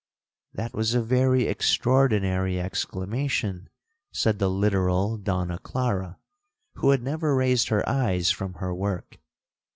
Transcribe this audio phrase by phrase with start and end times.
[0.55, 3.69] 'That was a very extraordinary exclamation!'
[4.11, 6.17] said the literal Donna Clara,
[6.77, 9.19] who had never raised her eyes from her work.